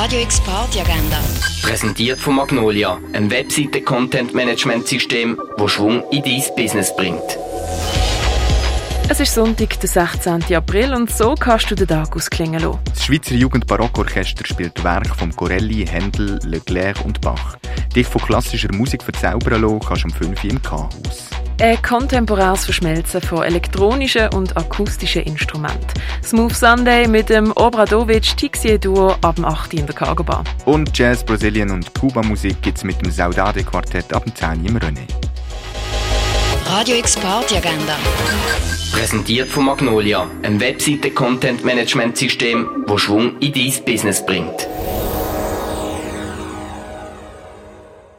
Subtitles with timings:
[0.00, 1.18] Radio X Party Agenda.
[1.60, 7.36] Präsentiert von Magnolia, einem Webseite-Content-Management-System, das Schwung in dein Business bringt.
[9.08, 10.54] Es ist Sonntag, der 16.
[10.54, 12.78] April und so kannst du den Tag ausklingen lassen.
[12.84, 17.56] Das Schweizer Jugendbarockorchester spielt Werke von Corelli, Händel, Leclerc und Bach.
[17.92, 21.28] Dich von klassischer Musik verzaubern lassen kannst du um 5 Uhr im K-Haus.
[21.60, 25.88] Ein kontemporäres Verschmelzen von elektronischen und akustischen Instrumenten.
[26.22, 29.74] Smooth Sunday mit dem Obradovic Tixier Duo ab dem 8.
[29.74, 30.44] in der Cargo Bar.
[30.66, 34.54] Und Jazz, Brasilien und Kuba-Musik gibt es mit dem Saudade Quartett ab dem 10 Uhr
[34.68, 35.00] im René.
[36.66, 37.96] Radio X Party Agenda.
[38.92, 44.68] Präsentiert von Magnolia, einem Webseite-Content-Management-System, das Schwung in dein Business bringt.